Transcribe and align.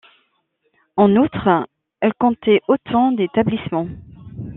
En 0.97 1.15
outre, 1.15 1.67
elle 1.99 2.15
comptait 2.15 2.61
autant 2.67 3.11
d'établissements. 3.11 3.87